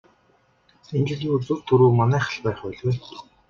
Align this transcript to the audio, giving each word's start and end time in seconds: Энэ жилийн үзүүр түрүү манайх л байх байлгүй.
Энэ 0.95 1.07
жилийн 1.09 1.35
үзүүр 1.37 1.59
түрүү 1.67 1.91
манайх 1.99 2.25
л 2.33 2.41
байх 2.45 2.59
байлгүй. 2.63 2.95